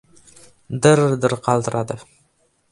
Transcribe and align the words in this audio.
Dir-dir 0.85 1.37
qaltiradi. 1.49 2.01